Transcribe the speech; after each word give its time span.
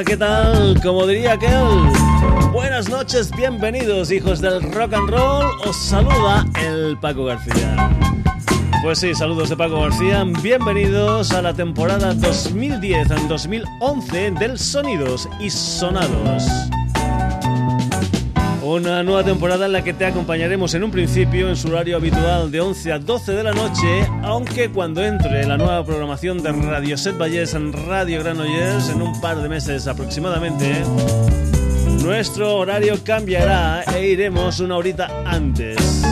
¿qué 0.00 0.16
tal? 0.16 0.80
Como 0.82 1.06
diría 1.06 1.34
aquel, 1.34 1.52
buenas 2.50 2.88
noches, 2.88 3.30
bienvenidos 3.36 4.10
hijos 4.10 4.40
del 4.40 4.62
rock 4.72 4.94
and 4.94 5.10
roll, 5.10 5.44
os 5.66 5.76
saluda 5.76 6.46
el 6.58 6.96
Paco 6.98 7.26
García. 7.26 7.90
Pues 8.82 9.00
sí, 9.00 9.14
saludos 9.14 9.50
de 9.50 9.56
Paco 9.56 9.82
García, 9.82 10.24
bienvenidos 10.42 11.32
a 11.32 11.42
la 11.42 11.52
temporada 11.52 12.14
2010-2011 12.14 14.38
del 14.38 14.58
Sonidos 14.58 15.28
y 15.38 15.50
Sonados. 15.50 16.44
Una 18.62 19.02
nueva 19.02 19.24
temporada 19.24 19.66
en 19.66 19.72
la 19.72 19.82
que 19.82 19.92
te 19.92 20.06
acompañaremos 20.06 20.72
en 20.74 20.84
un 20.84 20.92
principio 20.92 21.48
en 21.48 21.56
su 21.56 21.66
horario 21.68 21.96
habitual 21.96 22.52
de 22.52 22.60
11 22.60 22.92
a 22.92 23.00
12 23.00 23.32
de 23.32 23.42
la 23.42 23.50
noche, 23.50 24.06
aunque 24.22 24.70
cuando 24.70 25.04
entre 25.04 25.44
la 25.44 25.56
nueva 25.56 25.84
programación 25.84 26.40
de 26.44 26.52
Radio 26.52 26.96
Set 26.96 27.18
Valles 27.18 27.54
en 27.54 27.72
Radio 27.72 28.20
Granollers 28.20 28.88
en 28.90 29.02
un 29.02 29.20
par 29.20 29.42
de 29.42 29.48
meses 29.48 29.88
aproximadamente, 29.88 30.80
nuestro 32.04 32.54
horario 32.54 33.02
cambiará 33.02 33.82
e 33.96 34.10
iremos 34.10 34.60
una 34.60 34.76
horita 34.76 35.10
antes. 35.26 36.04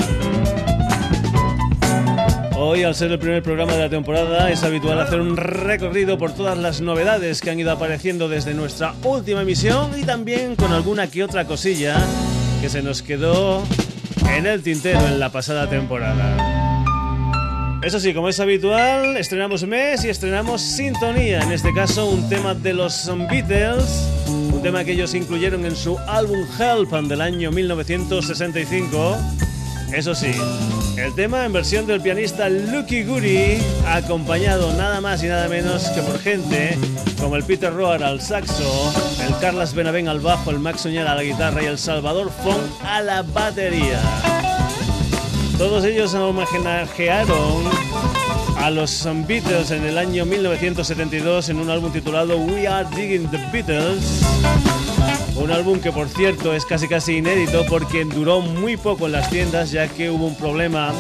Hoy, 2.57 2.85
al 2.85 2.95
ser 2.95 3.11
el 3.11 3.19
primer 3.19 3.43
programa 3.43 3.73
de 3.75 3.81
la 3.81 3.91
temporada, 3.91 4.51
es 4.51 4.63
habitual 4.63 5.01
hacer 5.01 5.21
un 5.21 5.37
recorrido 5.37 6.19
por 6.19 6.33
todas 6.33 6.57
las 6.57 6.81
novedades 6.81 7.41
que 7.41 7.51
han 7.51 7.59
ido 7.59 7.73
apareciendo 7.73 8.29
desde 8.29 8.55
nuestra 8.55 8.95
última 9.03 9.43
emisión 9.43 9.99
y 9.99 10.05
también 10.05 10.57
con 10.57 10.73
alguna 10.73 11.09
que 11.09 11.25
otra 11.25 11.45
cosilla 11.47 11.97
que 12.61 12.69
se 12.69 12.83
nos 12.83 13.03
quedó 13.03 13.63
en 14.31 14.47
el 14.47 14.63
tintero 14.63 15.01
en 15.07 15.19
la 15.19 15.31
pasada 15.31 15.69
temporada. 15.69 16.55
Eso 17.83 18.01
sí, 18.01 18.15
como 18.15 18.31
es 18.31 18.41
habitual, 18.41 19.19
estrenamos 19.19 19.67
mes 19.67 20.05
y 20.05 20.09
estrenamos 20.09 20.63
sintonía, 20.63 21.41
en 21.41 21.53
este 21.53 21.75
caso 21.75 22.07
un 22.07 22.29
tema 22.31 22.55
de 22.55 22.73
los 22.73 23.11
Beatles 23.29 24.09
tema 24.65 24.83
que 24.83 24.93
ellos 24.93 25.13
incluyeron 25.13 25.67
en 25.67 25.77
su 25.77 25.99
álbum 26.09 26.39
Help 26.59 26.91
del 27.07 27.21
año 27.21 27.51
1965. 27.51 29.15
Eso 29.93 30.15
sí, 30.15 30.31
el 30.97 31.15
tema 31.15 31.45
en 31.45 31.53
versión 31.53 31.87
del 31.87 32.01
pianista 32.01 32.49
Lucky 32.49 33.03
Guri, 33.03 33.59
acompañado 33.87 34.73
nada 34.73 35.03
más 35.03 35.23
y 35.23 35.27
nada 35.27 35.49
menos 35.49 35.91
que 35.91 36.01
por 36.01 36.19
gente 36.19 36.79
como 37.21 37.37
el 37.37 37.45
Peter 37.45 37.75
Roar 37.75 38.03
al 38.03 38.23
saxo, 38.23 38.91
el 39.29 39.37
Carlos 39.39 39.75
Benavén 39.75 40.09
al 40.09 40.21
bajo, 40.21 40.51
el 40.51 40.61
Max 40.61 40.81
Soñar 40.81 41.09
a 41.09 41.15
la 41.15 41.23
guitarra 41.23 41.63
y 41.63 41.67
el 41.67 41.77
Salvador 41.77 42.31
Fong 42.43 42.63
a 42.87 43.03
la 43.03 43.21
batería. 43.21 44.01
Todos 45.59 45.85
ellos 45.85 46.15
homenajearon 46.15 47.65
a 48.65 48.71
los 48.71 49.07
Beatles 49.27 49.73
en 49.73 49.85
el 49.85 49.99
año 49.99 50.25
1972 50.25 51.51
en 51.51 51.59
un 51.59 51.69
álbum 51.69 51.93
titulado 51.93 52.39
We 52.39 52.67
Are 52.67 52.89
Digging 52.97 53.31
the 53.31 53.37
Beatles. 53.53 54.23
Un 55.37 55.51
álbum 55.51 55.81
que 55.81 55.93
por 55.93 56.09
cierto 56.09 56.55
es 56.55 56.65
casi 56.65 56.89
casi 56.89 57.19
inédito 57.19 57.67
porque 57.69 58.07
duró 58.07 58.41
muy 58.41 58.79
poco 58.79 59.05
en 59.05 59.13
las 59.13 59.29
tiendas 59.29 59.71
ya 59.71 59.87
que 59.89 60.11
hubo 60.11 60.27
un 60.27 60.35
problema 60.35 60.95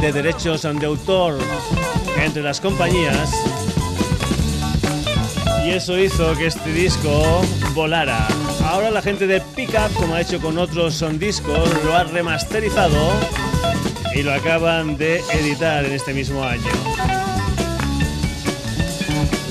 de 0.00 0.12
derechos 0.12 0.62
de 0.62 0.86
autor 0.86 1.38
entre 2.24 2.42
las 2.42 2.58
compañías 2.58 3.30
y 5.66 5.72
eso 5.72 5.98
hizo 5.98 6.34
que 6.38 6.46
este 6.46 6.72
disco 6.72 7.42
volara. 7.74 8.26
Ahora 8.64 8.90
la 8.90 9.02
gente 9.02 9.26
de 9.26 9.42
Pickup, 9.54 9.92
como 9.92 10.14
ha 10.14 10.22
hecho 10.22 10.40
con 10.40 10.56
otros 10.56 10.94
son 10.94 11.18
discos, 11.18 11.68
lo 11.84 11.94
ha 11.94 12.04
remasterizado 12.04 13.12
y 14.14 14.22
lo 14.22 14.32
acaban 14.32 14.96
de 14.96 15.20
editar 15.32 15.84
en 15.84 15.92
este 15.92 16.12
mismo 16.12 16.44
año. 16.44 16.62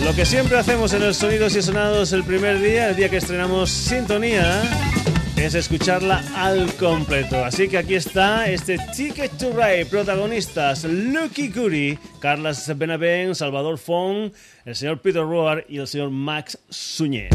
Lo 0.03 0.15
que 0.15 0.25
siempre 0.25 0.57
hacemos 0.57 0.93
en 0.93 1.03
el 1.03 1.13
Sonidos 1.13 1.55
y 1.55 1.61
Sonados 1.61 2.11
el 2.11 2.23
primer 2.23 2.59
día, 2.59 2.89
el 2.89 2.95
día 2.95 3.09
que 3.09 3.17
estrenamos 3.17 3.69
Sintonía, 3.69 4.61
es 5.37 5.55
escucharla 5.55 6.23
al 6.35 6.73
completo. 6.75 7.43
Así 7.43 7.67
que 7.67 7.77
aquí 7.77 7.95
está 7.95 8.49
este 8.49 8.77
Ticket 8.95 9.37
to 9.37 9.51
Ride, 9.51 9.85
protagonistas 9.85 10.83
Lucky 10.83 11.49
Curry, 11.49 11.97
Carlos 12.19 12.69
Benavent, 12.75 13.35
Salvador 13.35 13.77
Fong, 13.77 14.31
el 14.65 14.75
señor 14.75 15.01
Peter 15.01 15.21
Roar 15.21 15.65
y 15.69 15.77
el 15.77 15.87
señor 15.87 16.09
Max 16.09 16.59
Suñé. 16.69 17.29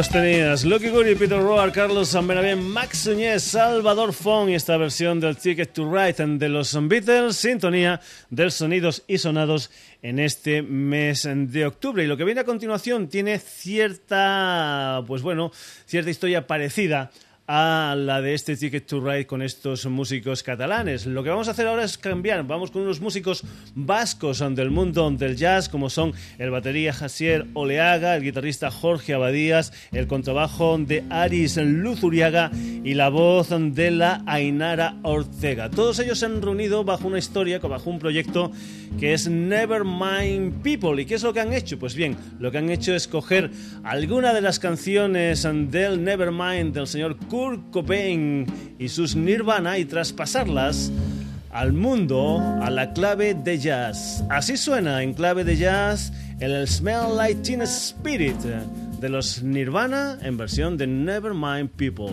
Los 0.00 0.08
tenías, 0.08 0.64
Lucky 0.64 0.88
Guri, 0.88 1.14
Peter 1.14 1.38
Roar, 1.38 1.72
Carlos 1.72 2.08
Sanbenavén, 2.08 2.62
Max 2.62 3.00
Suñez, 3.00 3.42
Salvador 3.42 4.14
Fong 4.14 4.48
y 4.48 4.54
esta 4.54 4.78
versión 4.78 5.20
del 5.20 5.36
Ticket 5.36 5.74
to 5.74 5.92
Ride 5.92 6.38
de 6.38 6.48
los 6.48 6.74
Beatles, 6.88 7.36
sintonía 7.36 8.00
de 8.30 8.50
sonidos 8.50 9.02
y 9.06 9.18
sonados 9.18 9.70
en 10.00 10.18
este 10.18 10.62
mes 10.62 11.28
de 11.30 11.66
octubre. 11.66 12.02
Y 12.02 12.06
lo 12.06 12.16
que 12.16 12.24
viene 12.24 12.40
a 12.40 12.44
continuación 12.44 13.08
tiene 13.08 13.38
cierta, 13.38 15.04
pues 15.06 15.20
bueno, 15.20 15.52
cierta 15.84 16.08
historia 16.08 16.46
parecida 16.46 17.10
a 17.52 17.96
la 17.96 18.22
de 18.22 18.34
este 18.34 18.54
Ticket 18.54 18.86
to 18.86 19.00
Ride 19.00 19.26
con 19.26 19.42
estos 19.42 19.84
músicos 19.86 20.44
catalanes. 20.44 21.04
Lo 21.06 21.24
que 21.24 21.30
vamos 21.30 21.48
a 21.48 21.50
hacer 21.50 21.66
ahora 21.66 21.82
es 21.82 21.98
cambiar, 21.98 22.46
vamos 22.46 22.70
con 22.70 22.82
unos 22.82 23.00
músicos 23.00 23.42
vascos 23.74 24.38
del 24.54 24.70
mundo 24.70 25.10
del 25.10 25.34
jazz, 25.34 25.68
como 25.68 25.90
son 25.90 26.12
el 26.38 26.52
batería 26.52 26.92
Jasier 26.92 27.48
Oleaga, 27.54 28.14
el 28.14 28.22
guitarrista 28.22 28.70
Jorge 28.70 29.14
Abadías, 29.14 29.72
el 29.90 30.06
contrabajo 30.06 30.78
de 30.78 31.02
Aris 31.10 31.56
Luzuriaga 31.56 32.52
y 32.84 32.94
la 32.94 33.08
voz 33.08 33.48
de 33.50 33.90
la 33.90 34.22
Ainara 34.26 35.00
Ortega. 35.02 35.70
Todos 35.70 35.98
ellos 35.98 36.20
se 36.20 36.26
han 36.26 36.42
reunido 36.42 36.84
bajo 36.84 37.08
una 37.08 37.18
historia, 37.18 37.58
bajo 37.58 37.90
un 37.90 37.98
proyecto 37.98 38.52
que 39.00 39.12
es 39.12 39.28
Nevermind 39.28 40.62
People. 40.62 41.02
¿Y 41.02 41.04
qué 41.04 41.16
es 41.16 41.22
lo 41.24 41.32
que 41.32 41.40
han 41.40 41.52
hecho? 41.52 41.80
Pues 41.80 41.96
bien, 41.96 42.16
lo 42.38 42.52
que 42.52 42.58
han 42.58 42.70
hecho 42.70 42.94
es 42.94 43.08
coger 43.08 43.50
alguna 43.82 44.32
de 44.32 44.40
las 44.40 44.60
canciones 44.60 45.42
del 45.42 46.04
Nevermind 46.04 46.72
del 46.74 46.86
señor 46.86 47.16
Kurt 47.40 47.90
y 48.78 48.88
sus 48.90 49.16
Nirvana 49.16 49.78
y 49.78 49.86
traspasarlas 49.86 50.92
al 51.50 51.72
mundo 51.72 52.38
a 52.38 52.68
la 52.68 52.92
clave 52.92 53.32
de 53.32 53.58
jazz. 53.58 54.22
Así 54.28 54.58
suena 54.58 55.02
en 55.02 55.14
clave 55.14 55.42
de 55.42 55.56
jazz 55.56 56.12
el 56.38 56.68
Smell 56.68 57.16
Like 57.16 57.40
Teen 57.40 57.62
Spirit 57.62 58.36
de 58.36 59.08
los 59.08 59.42
Nirvana 59.42 60.18
en 60.20 60.36
versión 60.36 60.76
de 60.76 60.86
Nevermind 60.86 61.70
People. 61.70 62.12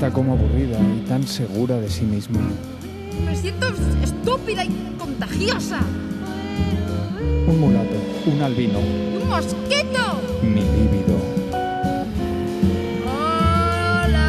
Está 0.00 0.14
como 0.14 0.32
aburrida 0.32 0.78
y 0.80 1.00
tan 1.06 1.26
segura 1.26 1.76
de 1.76 1.90
sí 1.90 2.06
misma. 2.06 2.40
Me 3.22 3.36
siento 3.36 3.66
estúpida 4.02 4.64
y 4.64 4.70
contagiosa. 4.98 5.80
Un 7.46 7.60
mulato, 7.60 7.96
un 8.24 8.40
albino. 8.40 8.78
Un 8.78 9.28
mosquito. 9.28 10.22
Mi 10.42 10.62
líbido. 10.62 11.18
Hola. 13.04 14.26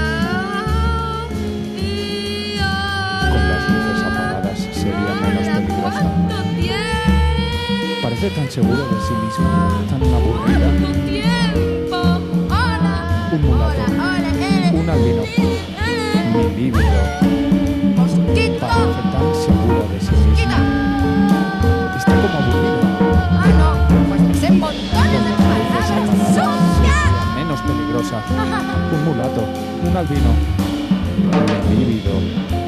Con 3.32 3.44
las 3.50 3.64
luces 3.72 4.04
apagadas 4.04 4.60
sería 4.74 5.14
menos 5.22 5.48
peligrosa. 5.56 6.04
Parece 8.04 8.30
tan 8.32 8.52
segura 8.52 8.80
de 8.80 9.00
sí 9.08 9.14
misma, 9.24 9.86
tan 9.90 10.11
Un 28.30 29.06
mulato. 29.06 29.42
Un 29.84 29.98
albino. 29.98 30.32
Líbido. 31.70 32.61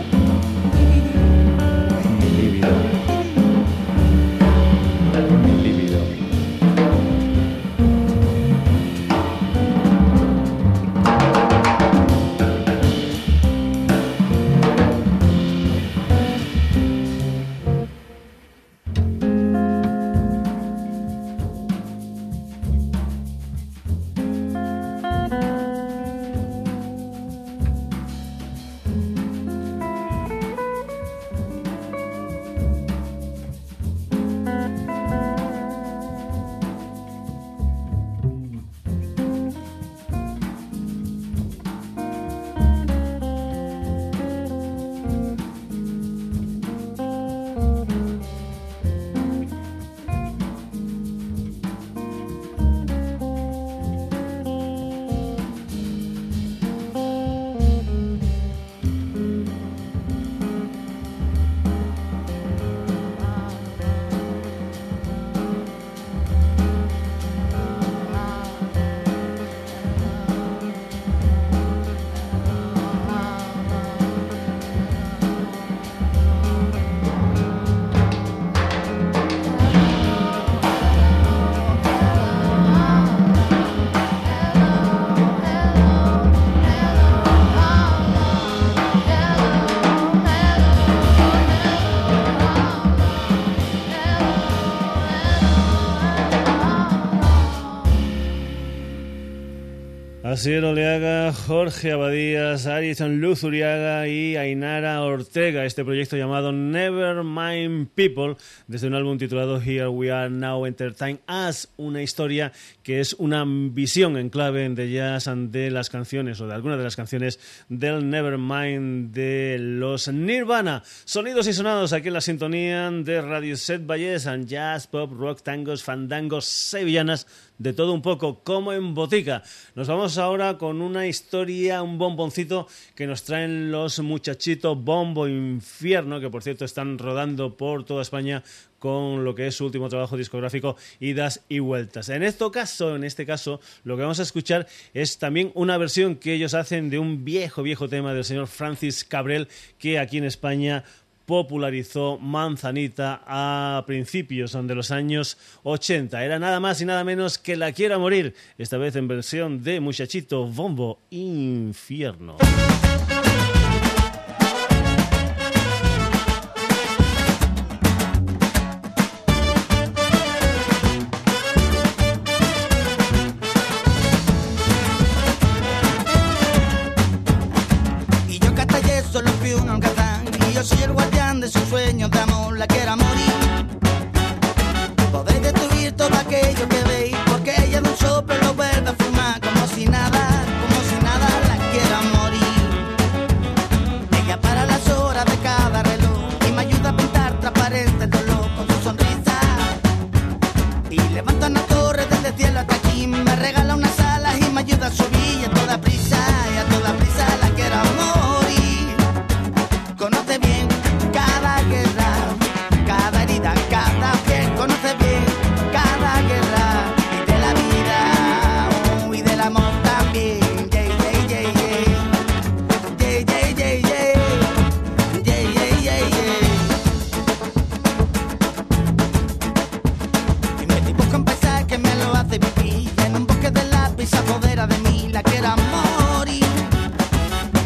Asier 100.33 100.65
Oleaga, 100.65 101.31
Jorge 101.31 101.91
Abadías, 101.91 102.65
Alison 102.65 103.21
Luz 103.21 103.43
Uriaga 103.43 104.07
y 104.07 104.35
Ainara 104.35 105.03
Ortega. 105.03 105.63
Este 105.63 105.85
proyecto 105.85 106.17
llamado 106.17 106.51
Nevermind 106.51 107.89
People, 107.89 108.37
desde 108.65 108.87
un 108.87 108.95
álbum 108.95 109.19
titulado 109.19 109.61
Here 109.61 109.89
We 109.89 110.11
Are 110.11 110.31
Now 110.31 110.65
Entertain 110.65 111.19
Us, 111.27 111.69
una 111.77 112.01
historia 112.01 112.51
que 112.81 112.99
es 112.99 113.13
una 113.13 113.45
visión 113.45 114.17
en 114.17 114.31
clave 114.31 114.67
de 114.69 114.91
jazz 114.91 115.29
de 115.31 115.69
las 115.69 115.91
canciones 115.91 116.41
o 116.41 116.47
de 116.47 116.55
algunas 116.55 116.79
de 116.79 116.83
las 116.83 116.95
canciones 116.95 117.39
del 117.69 118.09
Nevermind 118.09 119.13
de 119.13 119.57
los 119.59 120.07
Nirvana. 120.07 120.81
Sonidos 121.05 121.45
y 121.45 121.53
sonados 121.53 121.93
aquí 121.93 122.07
en 122.07 122.15
la 122.15 122.21
sintonía 122.21 122.89
de 122.89 123.21
Radio 123.21 123.55
Set 123.55 123.85
Valles, 123.85 124.25
and 124.25 124.47
jazz, 124.47 124.87
pop, 124.87 125.11
rock, 125.11 125.43
tangos, 125.43 125.83
fandangos, 125.83 126.45
sevillanas 126.45 127.27
de 127.57 127.73
todo 127.73 127.93
un 127.93 128.01
poco, 128.01 128.43
como 128.43 128.73
en 128.73 128.93
botica. 128.93 129.43
Nos 129.75 129.87
vamos 129.87 130.17
ahora 130.17 130.57
con 130.57 130.81
una 130.81 131.07
historia, 131.07 131.81
un 131.81 131.97
bomboncito 131.97 132.67
que 132.95 133.07
nos 133.07 133.23
traen 133.23 133.71
los 133.71 133.99
muchachitos 133.99 134.81
Bombo 134.83 135.27
Infierno, 135.27 136.19
que 136.19 136.29
por 136.29 136.43
cierto 136.43 136.65
están 136.65 136.97
rodando 136.97 137.55
por 137.55 137.85
toda 137.85 138.01
España 138.01 138.43
con 138.83 139.23
lo 139.23 139.33
que 139.33 139.47
es 139.47 139.55
su 139.55 139.63
último 139.63 139.87
trabajo 139.87 140.17
discográfico, 140.17 140.75
Idas 140.99 141.39
y 141.47 141.59
Vueltas. 141.59 142.09
En 142.09 142.21
este 142.21 142.51
caso, 142.51 142.97
en 142.97 143.05
este 143.05 143.25
caso, 143.25 143.61
lo 143.85 143.95
que 143.95 144.01
vamos 144.01 144.19
a 144.19 144.23
escuchar 144.23 144.67
es 144.93 145.19
también 145.19 145.53
una 145.55 145.77
versión 145.77 146.17
que 146.17 146.33
ellos 146.33 146.53
hacen 146.53 146.89
de 146.89 146.99
un 146.99 147.23
viejo, 147.23 147.63
viejo 147.63 147.87
tema 147.87 148.13
del 148.13 148.25
señor 148.25 148.47
Francis 148.47 149.05
Cabrel, 149.05 149.47
que 149.79 149.99
aquí 149.99 150.17
en 150.17 150.25
España 150.25 150.83
popularizó 151.25 152.17
Manzanita 152.17 153.21
a 153.25 153.83
principios 153.85 154.53
de 154.53 154.75
los 154.75 154.91
años 154.91 155.37
80. 155.63 156.23
Era 156.23 156.39
nada 156.39 156.59
más 156.59 156.81
y 156.81 156.85
nada 156.85 157.03
menos 157.03 157.37
que 157.37 157.55
La 157.55 157.71
Quiera 157.71 157.97
Morir, 157.97 158.35
esta 158.57 158.77
vez 158.77 158.95
en 158.95 159.07
versión 159.07 159.63
de 159.63 159.79
Muchachito 159.79 160.45
Bombo 160.45 160.99
Infierno. 161.09 162.37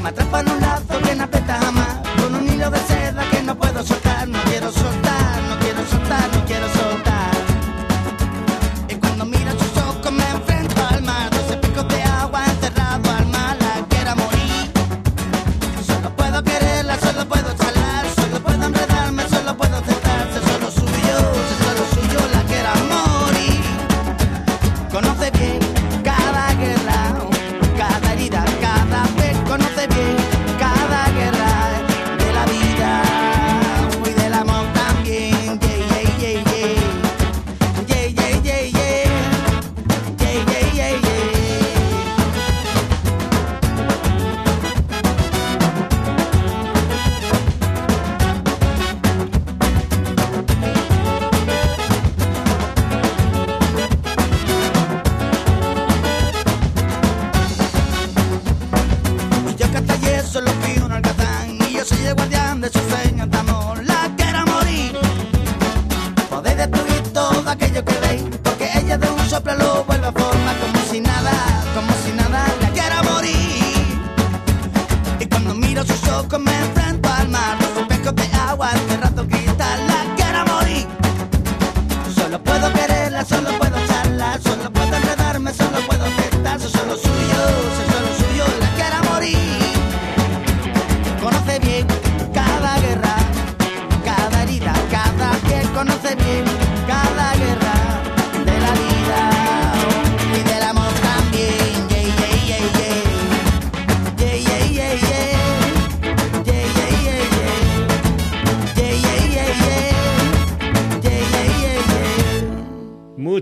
me 0.07 0.13
atrapan 0.13 0.56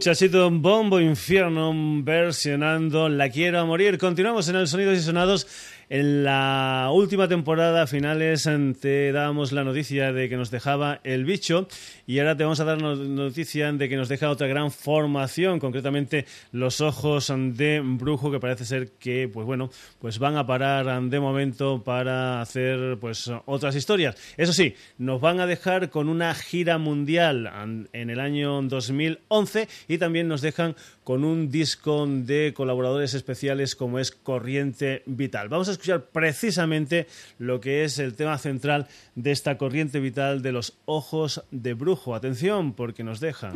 muchachito 0.05 0.51
Bombo 0.51 0.99
Infierno 0.99 1.73
versionando 2.03 3.09
La 3.09 3.27
Quiero 3.31 3.61
a 3.61 3.65
Morir. 3.65 3.97
Continuamos 3.97 4.47
en 4.49 4.55
el 4.57 4.67
Sonidos 4.67 4.99
y 4.99 5.01
Sonados 5.01 5.47
en 5.97 6.25
la 6.25 6.89
última 6.91 7.29
temporada, 7.29 7.87
finales, 7.87 8.45
em, 8.47 8.73
te 8.73 9.13
dábamos 9.13 9.53
la 9.53 9.63
noticia 9.63 10.11
de 10.11 10.27
que 10.27 10.35
nos 10.35 10.51
dejaba 10.51 10.99
el 11.05 11.23
bicho 11.23 11.69
y 12.05 12.19
ahora 12.19 12.35
te 12.35 12.43
vamos 12.43 12.59
a 12.59 12.65
dar 12.65 12.81
noticia 12.81 13.71
de 13.71 13.87
que 13.87 13.95
nos 13.95 14.09
deja 14.09 14.29
otra 14.29 14.47
gran 14.47 14.71
formación, 14.71 15.57
concretamente 15.57 16.25
los 16.51 16.81
ojos 16.81 17.31
de 17.33 17.81
Brujo, 17.81 18.29
que 18.29 18.41
parece 18.41 18.65
ser 18.65 18.91
que, 18.99 19.29
pues 19.29 19.45
bueno, 19.45 19.69
pues 20.01 20.19
van 20.19 20.35
a 20.35 20.45
parar 20.45 20.85
em, 20.89 21.09
de 21.09 21.21
momento 21.21 21.81
para 21.81 22.41
hacer 22.41 22.97
pues 22.99 23.31
otras 23.45 23.73
historias. 23.73 24.17
Eso 24.35 24.51
sí, 24.51 24.75
nos 24.97 25.21
van 25.21 25.39
a 25.39 25.47
dejar 25.47 25.89
con 25.91 26.09
una 26.09 26.35
gira 26.35 26.77
mundial 26.77 27.49
em, 27.55 27.87
en 27.93 28.09
el 28.09 28.19
año 28.19 28.61
2011 28.63 29.69
y 29.87 29.97
también 29.97 30.27
nos 30.27 30.41
dejan 30.41 30.75
con 31.05 31.23
un 31.23 31.51
disco 31.51 32.05
de 32.07 32.53
colaboradores 32.55 33.13
especiales 33.13 33.75
como 33.75 33.99
es 33.99 34.11
Corriente 34.11 35.03
Vital. 35.05 35.49
Vamos 35.49 35.69
a 35.69 35.73
escuchar 35.73 36.07
precisamente 36.07 37.07
lo 37.37 37.61
que 37.61 37.83
es 37.83 37.99
el 37.99 38.15
tema 38.15 38.39
central 38.39 38.87
de 39.13 39.31
esta 39.31 39.57
Corriente 39.59 39.99
Vital 39.99 40.41
de 40.41 40.51
los 40.51 40.73
Ojos 40.85 41.43
de 41.51 41.75
Brujo. 41.75 42.15
Atención, 42.15 42.73
porque 42.73 43.03
nos 43.03 43.19
dejan. 43.19 43.55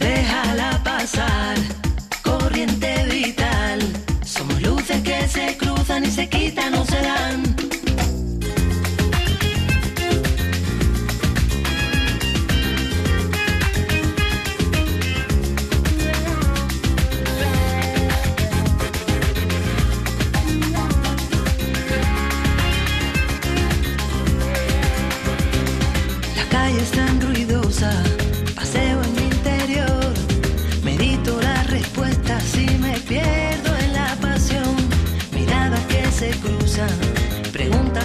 Déjala 0.00 0.82
pasar, 0.84 1.56
Corriente 2.22 3.06
Vital. 3.10 3.80
Somos 4.24 4.60
luces 4.60 5.00
que 5.02 5.28
se 5.28 5.56
cruzan 5.56 6.04
y 6.04 6.10
se 6.10 6.28
quitan 6.28 6.74
o 6.74 6.84
se 6.84 7.00
dan. 7.00 7.87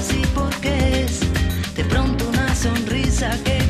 así 0.04 0.22
porque 0.36 1.04
es 1.04 1.22
de 1.76 1.86
pronto 1.86 2.28
una 2.28 2.54
sonrisa 2.54 3.30
que 3.46 3.63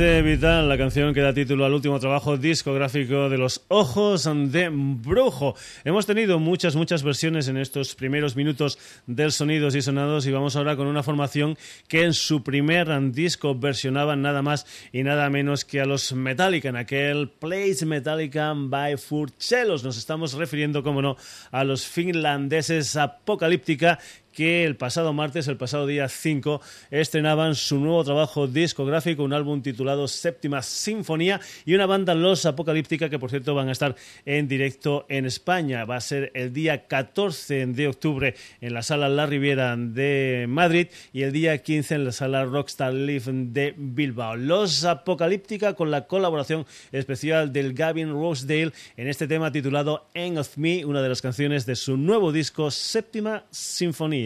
Vital, 0.00 0.66
la 0.66 0.78
canción 0.78 1.12
que 1.12 1.20
da 1.20 1.34
título 1.34 1.66
al 1.66 1.74
último 1.74 2.00
trabajo 2.00 2.38
discográfico 2.38 3.28
de 3.28 3.36
Los 3.36 3.66
Ojos 3.68 4.24
de 4.24 4.70
Brujo. 4.72 5.54
Hemos 5.84 6.06
tenido 6.06 6.38
muchas, 6.38 6.74
muchas 6.74 7.02
versiones 7.02 7.48
en 7.48 7.58
estos 7.58 7.94
primeros 7.96 8.34
minutos 8.34 8.78
del 9.06 9.30
Sonidos 9.30 9.74
y 9.74 9.82
Sonados 9.82 10.26
y 10.26 10.32
vamos 10.32 10.56
ahora 10.56 10.74
con 10.74 10.86
una 10.86 11.02
formación 11.02 11.58
que 11.86 12.04
en 12.04 12.14
su 12.14 12.42
primer 12.42 12.88
disco 13.12 13.54
versionaba 13.54 14.16
nada 14.16 14.40
más 14.40 14.64
y 14.90 15.02
nada 15.02 15.28
menos 15.28 15.66
que 15.66 15.82
a 15.82 15.84
los 15.84 16.14
Metallica, 16.14 16.70
en 16.70 16.76
aquel 16.76 17.28
Place 17.28 17.84
Metallica 17.84 18.54
by 18.56 18.96
Furcellos. 18.96 19.84
Nos 19.84 19.98
estamos 19.98 20.32
refiriendo, 20.32 20.82
como 20.82 21.02
no, 21.02 21.18
a 21.50 21.62
los 21.62 21.86
finlandeses 21.86 22.96
Apocalíptica 22.96 23.98
que 24.32 24.64
el 24.64 24.76
pasado 24.76 25.12
martes, 25.12 25.48
el 25.48 25.56
pasado 25.56 25.86
día 25.86 26.08
5, 26.08 26.60
estrenaban 26.90 27.54
su 27.54 27.78
nuevo 27.78 28.04
trabajo 28.04 28.46
discográfico, 28.46 29.24
un 29.24 29.32
álbum 29.32 29.62
titulado 29.62 30.08
Séptima 30.08 30.62
Sinfonía 30.62 31.40
y 31.64 31.74
una 31.74 31.86
banda 31.86 32.14
Los 32.14 32.46
Apocalíptica 32.46 33.08
que 33.08 33.18
por 33.18 33.30
cierto 33.30 33.54
van 33.54 33.68
a 33.68 33.72
estar 33.72 33.96
en 34.24 34.48
directo 34.48 35.06
en 35.08 35.26
España. 35.26 35.84
Va 35.84 35.96
a 35.96 36.00
ser 36.00 36.30
el 36.34 36.52
día 36.52 36.86
14 36.86 37.66
de 37.66 37.88
octubre 37.88 38.34
en 38.60 38.74
la 38.74 38.82
sala 38.82 39.08
La 39.08 39.26
Riviera 39.26 39.76
de 39.76 40.46
Madrid 40.48 40.88
y 41.12 41.22
el 41.22 41.32
día 41.32 41.58
15 41.58 41.94
en 41.96 42.04
la 42.04 42.12
sala 42.12 42.44
Rockstar 42.44 42.94
Live 42.94 43.24
de 43.26 43.74
Bilbao. 43.76 44.36
Los 44.36 44.84
Apocalíptica 44.84 45.74
con 45.74 45.90
la 45.90 46.06
colaboración 46.06 46.66
especial 46.92 47.52
del 47.52 47.74
Gavin 47.74 48.12
Rosedale 48.12 48.72
en 48.96 49.08
este 49.08 49.26
tema 49.26 49.50
titulado 49.52 50.08
End 50.14 50.38
of 50.38 50.56
Me, 50.56 50.84
una 50.84 51.02
de 51.02 51.08
las 51.08 51.22
canciones 51.22 51.66
de 51.66 51.76
su 51.76 51.96
nuevo 51.96 52.32
disco 52.32 52.70
Séptima 52.70 53.44
Sinfonía 53.50 54.19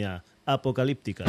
apocalíptica. 0.47 1.25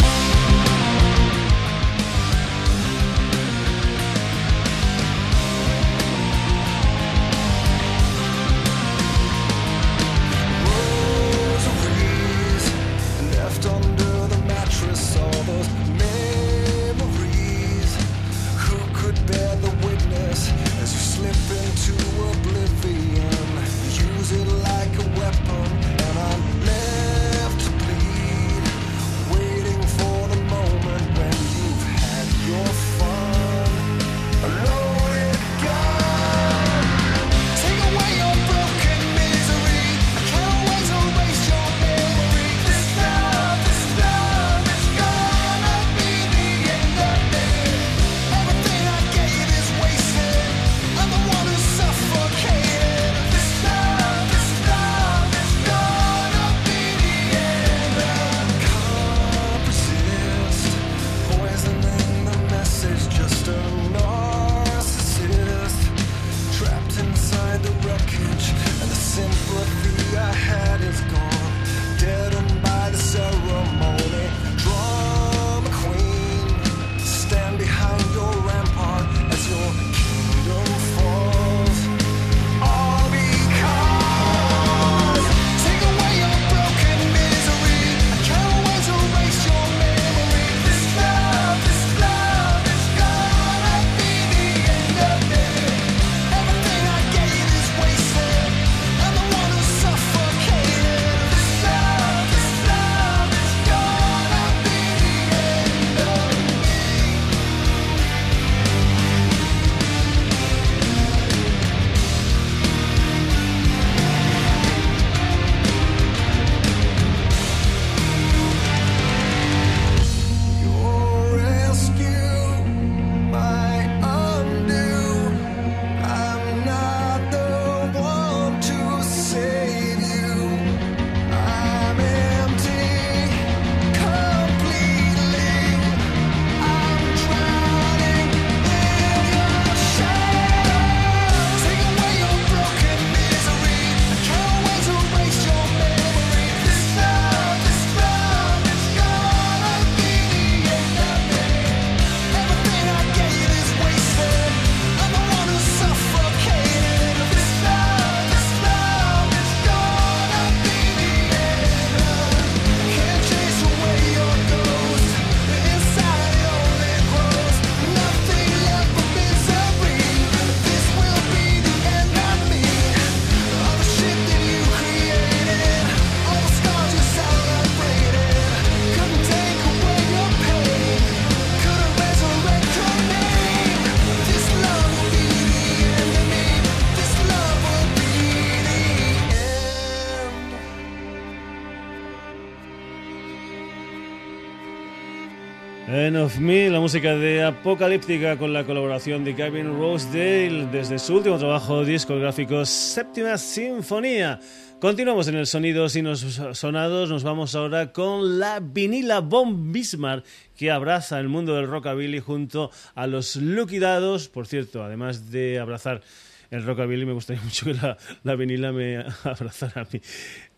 Música 196.86 197.16
de 197.16 197.42
Apocalíptica 197.42 198.38
con 198.38 198.54
la 198.54 198.64
colaboración 198.64 199.24
de 199.24 199.34
Gavin 199.34 199.80
Rosedale 199.80 200.68
desde 200.68 201.00
su 201.00 201.16
último 201.16 201.40
trabajo 201.40 201.84
discográfico 201.84 202.64
Séptima 202.64 203.40
Sinfonía. 203.40 204.40
Continuamos 204.80 205.28
en 205.28 205.34
el 205.34 205.48
Sonidos 205.48 205.96
y 205.96 206.04
los 206.04 206.20
Sonados, 206.20 207.10
nos 207.10 207.24
vamos 207.24 207.56
ahora 207.56 207.92
con 207.92 208.38
la 208.38 208.60
vinila 208.60 209.22
Bomb 209.22 209.74
Bismarck 209.74 210.24
que 210.56 210.70
abraza 210.70 211.20
el 211.20 211.28
mundo 211.28 211.56
del 211.56 211.66
rockabilly 211.66 212.20
junto 212.20 212.70
a 212.94 213.08
los 213.08 213.36
Lucky 213.36 213.80
Dados, 213.80 214.30
por 214.30 214.46
cierto, 214.46 214.84
además 214.84 215.32
de 215.32 215.58
abrazar 215.58 216.04
el 216.52 216.64
rockabilly 216.64 217.06
me 217.06 217.14
gustaría 217.14 217.42
mucho 217.42 217.66
que 217.66 217.74
la, 217.74 217.98
la 218.24 218.36
vinila 218.36 218.72
me 218.72 219.04
abrazara 219.24 219.82
a 219.82 219.88
mí. 219.92 220.02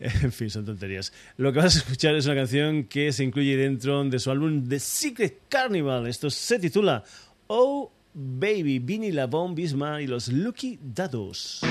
En 0.00 0.32
fin, 0.32 0.50
son 0.50 0.64
tonterías. 0.64 1.12
Lo 1.36 1.52
que 1.52 1.58
vas 1.58 1.76
a 1.76 1.78
escuchar 1.78 2.14
es 2.14 2.26
una 2.26 2.34
canción 2.36 2.84
que 2.84 3.12
se 3.12 3.24
incluye 3.24 3.56
dentro 3.56 4.04
de 4.04 4.18
su 4.18 4.30
álbum 4.30 4.68
The 4.68 4.78
Secret 4.78 5.42
Carnival. 5.48 6.06
Esto 6.06 6.30
se 6.30 6.58
titula 6.58 7.02
Oh 7.48 7.90
Baby, 8.14 8.78
Vinila 8.78 9.26
Bomb 9.26 9.54
Bismarck 9.54 10.02
y 10.02 10.06
los 10.06 10.28
Lucky 10.28 10.78
Dados. 10.82 11.62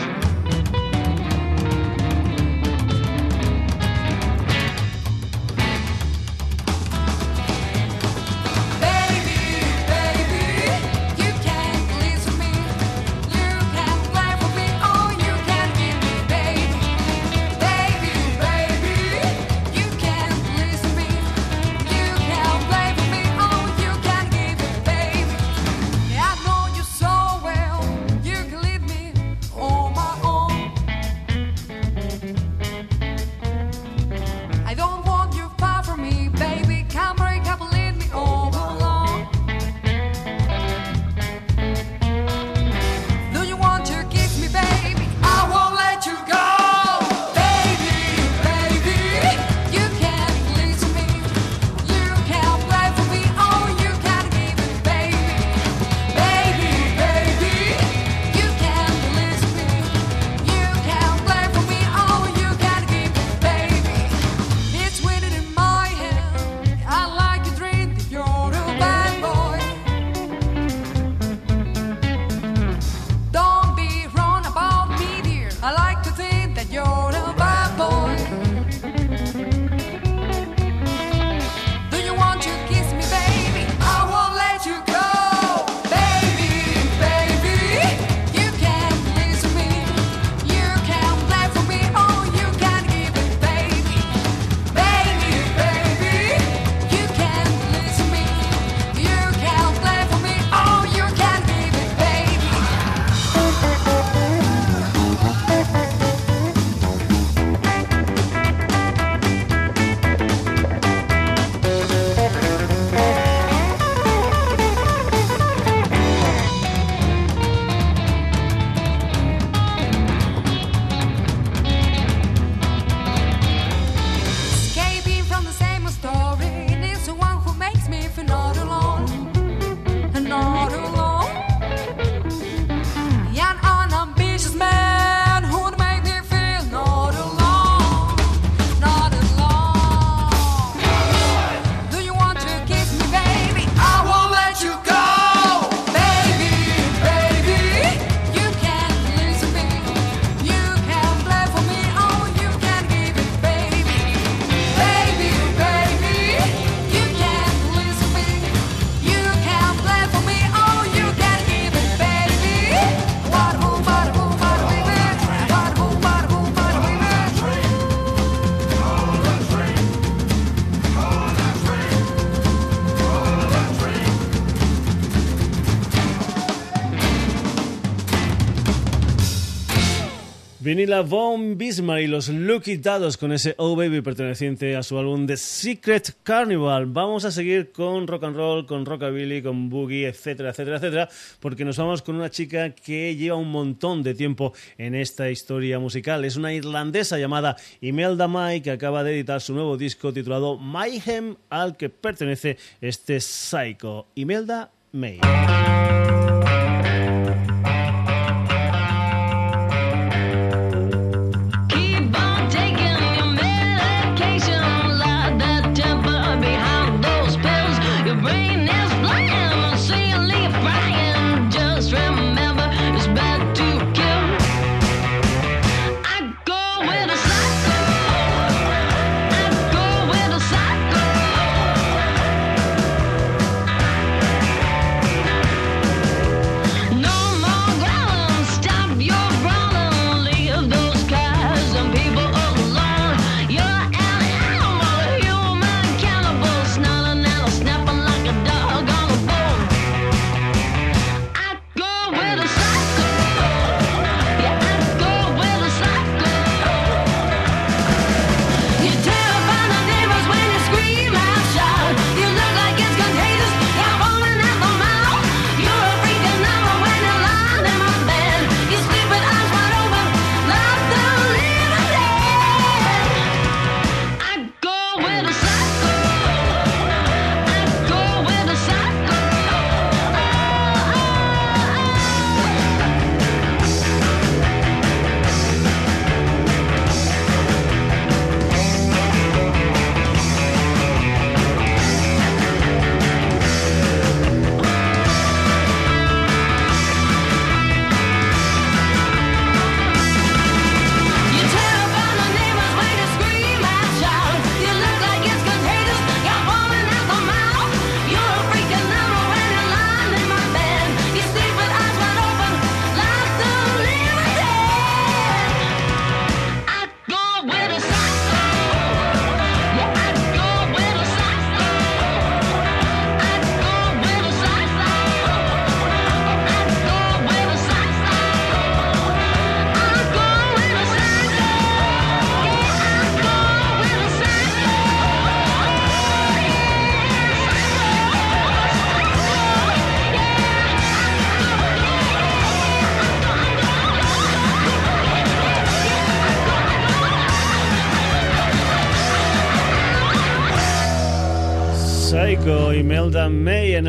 Vinila 180.67 180.99
Von 181.01 181.57
Bismarck 181.57 182.03
y 182.03 182.07
los 182.07 182.27
Lucky 182.27 182.75
Dados 182.75 183.15
con 183.15 183.31
ese 183.31 183.55
Oh 183.57 183.77
Baby 183.77 184.01
perteneciente 184.01 184.75
a 184.75 184.83
su 184.83 184.97
álbum 184.97 185.25
The 185.25 185.37
Secret 185.37 186.17
Carnival. 186.23 186.87
Vamos 186.87 187.23
a 187.23 187.31
seguir 187.31 187.71
con 187.71 188.05
rock 188.05 188.25
and 188.25 188.35
roll, 188.35 188.65
con 188.65 188.85
rockabilly, 188.85 189.41
con 189.41 189.69
boogie, 189.69 190.09
etcétera, 190.09 190.49
etcétera, 190.49 190.75
etcétera, 190.75 191.09
porque 191.39 191.63
nos 191.63 191.77
vamos 191.77 192.01
con 192.01 192.17
una 192.17 192.29
chica 192.29 192.71
que 192.71 193.15
lleva 193.15 193.37
un 193.37 193.49
montón 193.49 194.03
de 194.03 194.13
tiempo 194.13 194.51
en 194.77 194.93
esta 194.93 195.29
historia 195.29 195.79
musical. 195.79 196.25
Es 196.25 196.35
una 196.35 196.53
irlandesa 196.53 197.17
llamada 197.17 197.55
Imelda 197.79 198.27
May 198.27 198.59
que 198.59 198.71
acaba 198.71 199.05
de 199.05 199.13
editar 199.13 199.39
su 199.39 199.53
nuevo 199.53 199.77
disco 199.77 200.11
titulado 200.11 200.57
Mayhem 200.57 201.37
al 201.49 201.77
que 201.77 201.87
pertenece 201.87 202.57
este 202.81 203.21
Psycho. 203.21 204.07
Imelda 204.15 204.69
May. 204.91 205.21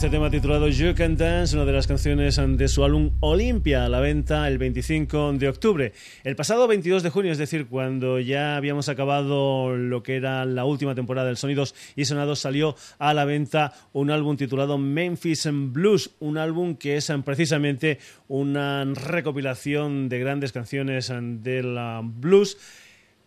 Este 0.07 0.15
tema 0.15 0.29
titulado 0.29 0.69
You 0.69 0.95
Can 0.95 1.17
Dance, 1.17 1.53
una 1.53 1.65
de 1.65 1.73
las 1.73 1.85
canciones 1.85 2.37
de 2.37 2.67
su 2.69 2.85
álbum 2.85 3.11
Olympia, 3.19 3.83
a 3.83 3.89
la 3.89 3.99
venta 3.99 4.47
el 4.47 4.57
25 4.57 5.33
de 5.33 5.49
octubre. 5.49 5.91
El 6.23 6.37
pasado 6.37 6.65
22 6.65 7.03
de 7.03 7.09
junio, 7.09 7.33
es 7.33 7.37
decir, 7.37 7.67
cuando 7.67 8.17
ya 8.21 8.55
habíamos 8.55 8.87
acabado 8.87 9.75
lo 9.75 10.03
que 10.03 10.15
era 10.15 10.45
la 10.45 10.63
última 10.63 10.95
temporada 10.95 11.27
del 11.27 11.35
Sonidos 11.35 11.75
y 11.97 12.05
Sonados, 12.05 12.39
salió 12.39 12.77
a 12.99 13.13
la 13.13 13.25
venta 13.25 13.73
un 13.91 14.09
álbum 14.09 14.37
titulado 14.37 14.77
Memphis 14.77 15.49
Blues, 15.51 16.11
un 16.19 16.37
álbum 16.37 16.77
que 16.77 16.95
es 16.95 17.11
precisamente 17.25 17.99
una 18.29 18.85
recopilación 18.85 20.07
de 20.07 20.19
grandes 20.19 20.53
canciones 20.53 21.11
del 21.11 21.77
blues 22.01 22.57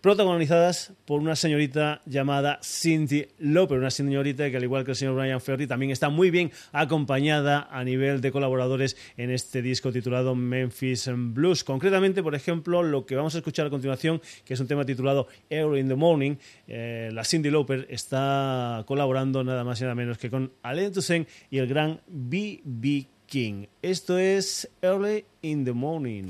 protagonizadas 0.01 0.93
por 1.05 1.21
una 1.21 1.37
señorita 1.37 2.01
llamada 2.07 2.59
Cindy 2.63 3.27
Loper, 3.39 3.79
una 3.79 3.91
señorita 3.91 4.51
que 4.51 4.57
al 4.57 4.65
igual 4.65 4.85
que 4.85 4.93
el 4.93 4.97
señor 4.97 5.17
Brian 5.17 5.41
Ferry 5.41 5.67
también 5.67 5.91
está 5.91 6.09
muy 6.09 6.31
bien 6.31 6.51
acompañada 6.73 7.69
a 7.71 7.85
nivel 7.85 8.21
de 8.21 8.33
colaboradores 8.33 8.97
en 9.17 9.31
este 9.31 9.63
disco 9.63 9.93
titulado 9.93 10.35
Memphis 10.35 11.11
Blues. 11.15 11.65
Concretamente, 11.65 12.23
por 12.23 12.35
ejemplo, 12.35 12.83
lo 12.83 13.05
que 13.05 13.17
vamos 13.17 13.35
a 13.35 13.39
escuchar 13.39 13.67
a 13.67 13.71
continuación, 13.71 14.21
que 14.45 14.55
es 14.55 14.61
un 14.61 14.67
tema 14.67 14.85
titulado 14.85 15.29
Early 15.51 15.81
in 15.81 15.89
the 15.89 15.95
Morning, 15.95 16.37
eh, 16.67 17.11
la 17.13 17.25
Cindy 17.25 17.51
Loper 17.51 17.87
está 17.91 18.85
colaborando 18.87 19.45
nada 19.45 19.65
más 19.65 19.81
y 19.81 19.85
nada 19.85 19.95
menos 19.95 20.19
que 20.19 20.31
con 20.31 20.53
Alain 20.63 20.93
Toussaint 20.93 21.29
y 21.51 21.59
el 21.59 21.67
gran 21.67 22.01
B.B. 22.07 23.07
King. 23.27 23.67
Esto 23.83 24.19
es 24.19 24.69
Early 24.83 25.25
in 25.43 25.65
the 25.65 25.73
Morning. 25.73 26.29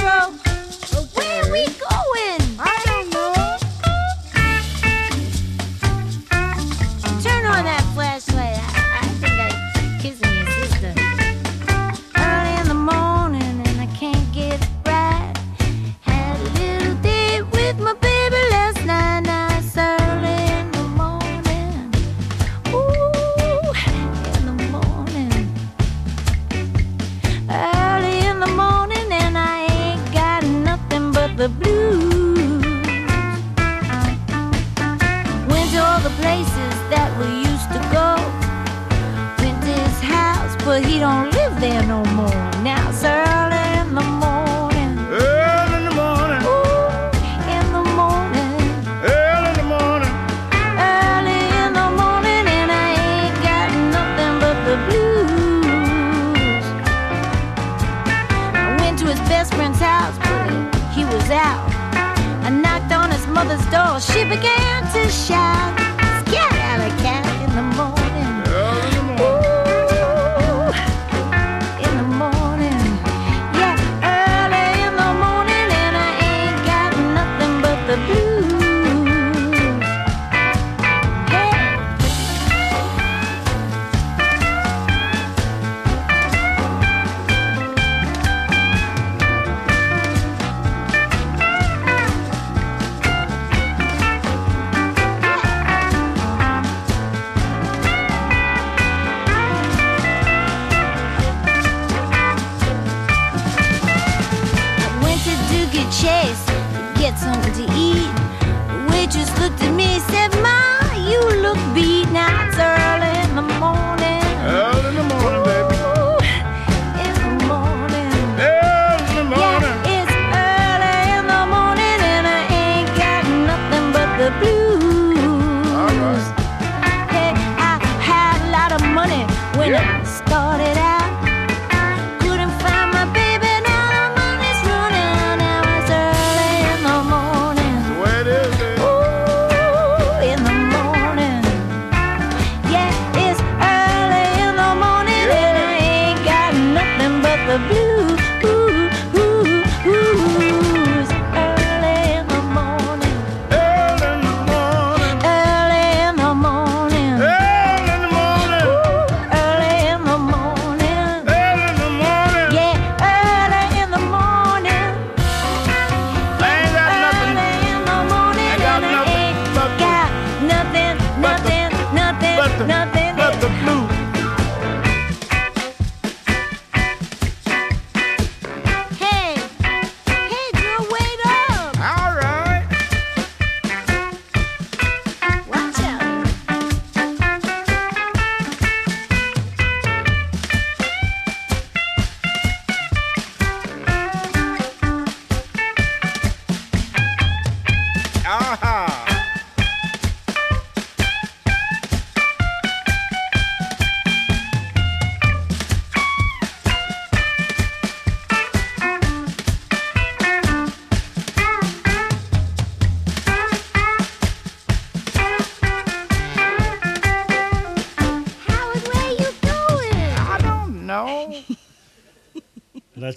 Pedro. 0.00 0.32
Okay. 0.94 1.10
Where 1.14 1.44
are 1.44 1.52
we 1.52 1.66
going? 1.66 2.89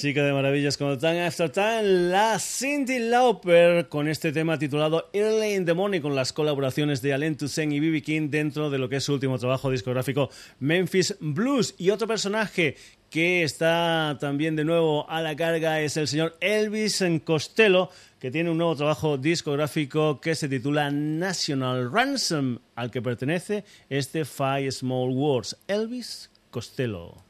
chica 0.03 0.25
de 0.25 0.33
maravillas 0.33 0.75
con 0.75 0.99
Tan 0.99 1.15
After 1.15 1.49
Time, 1.49 1.83
la 1.83 2.37
Cindy 2.37 2.99
Lauper, 2.99 3.87
con 3.87 4.09
este 4.09 4.33
tema 4.33 4.59
titulado 4.59 5.09
Early 5.13 5.53
in 5.53 5.65
the 5.65 5.73
Morning, 5.73 6.01
con 6.01 6.13
las 6.13 6.33
colaboraciones 6.33 7.01
de 7.01 7.13
Alain 7.13 7.37
Toussaint 7.37 7.71
y 7.71 7.79
B.B. 7.79 8.01
King 8.01 8.29
dentro 8.29 8.69
de 8.69 8.79
lo 8.79 8.89
que 8.89 8.97
es 8.97 9.05
su 9.05 9.13
último 9.13 9.39
trabajo 9.39 9.71
discográfico, 9.71 10.29
Memphis 10.59 11.15
Blues. 11.21 11.75
Y 11.77 11.89
otro 11.89 12.05
personaje 12.05 12.75
que 13.09 13.43
está 13.43 14.17
también 14.19 14.57
de 14.57 14.65
nuevo 14.65 15.09
a 15.09 15.21
la 15.21 15.37
carga 15.37 15.79
es 15.79 15.95
el 15.95 16.09
señor 16.09 16.35
Elvis 16.41 17.01
Costello, 17.23 17.89
que 18.19 18.29
tiene 18.29 18.49
un 18.49 18.57
nuevo 18.57 18.75
trabajo 18.75 19.17
discográfico 19.17 20.19
que 20.19 20.35
se 20.35 20.49
titula 20.49 20.91
National 20.91 21.89
Ransom, 21.89 22.59
al 22.75 22.91
que 22.91 23.01
pertenece 23.01 23.63
este 23.89 24.25
Five 24.25 24.69
Small 24.73 25.11
Wars, 25.11 25.55
Elvis 25.69 26.29
Costello. 26.51 27.23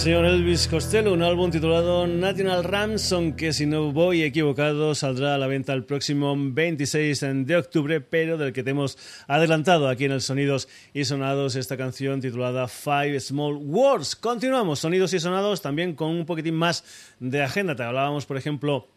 Señor 0.00 0.24
Elvis 0.24 0.66
Costello, 0.66 1.12
un 1.12 1.22
álbum 1.22 1.50
titulado 1.50 2.06
National 2.06 2.64
Ransom, 2.64 3.32
que 3.32 3.52
si 3.52 3.66
no 3.66 3.92
voy 3.92 4.22
equivocado 4.22 4.94
saldrá 4.94 5.34
a 5.34 5.38
la 5.38 5.46
venta 5.46 5.74
el 5.74 5.84
próximo 5.84 6.34
26 6.38 7.20
de 7.44 7.56
octubre, 7.56 8.00
pero 8.00 8.38
del 8.38 8.54
que 8.54 8.62
te 8.62 8.70
hemos 8.70 8.96
adelantado 9.28 9.90
aquí 9.90 10.06
en 10.06 10.12
el 10.12 10.22
Sonidos 10.22 10.68
y 10.94 11.04
Sonados 11.04 11.54
esta 11.54 11.76
canción 11.76 12.22
titulada 12.22 12.66
Five 12.66 13.20
Small 13.20 13.56
Words. 13.56 14.16
Continuamos, 14.16 14.78
Sonidos 14.78 15.12
y 15.12 15.20
Sonados, 15.20 15.60
también 15.60 15.94
con 15.94 16.08
un 16.08 16.24
poquitín 16.24 16.54
más 16.54 16.82
de 17.18 17.42
agenda. 17.42 17.76
Te 17.76 17.82
hablábamos, 17.82 18.24
por 18.24 18.38
ejemplo, 18.38 18.88